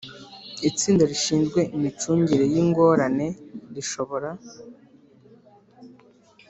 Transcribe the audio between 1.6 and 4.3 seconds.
imicungire y ingorane rishobora